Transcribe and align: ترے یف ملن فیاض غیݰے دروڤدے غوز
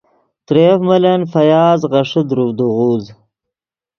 ترے 0.45 0.63
یف 0.67 0.79
ملن 0.89 1.21
فیاض 1.33 1.79
غیݰے 1.91 2.21
دروڤدے 2.29 2.65
غوز 2.75 3.05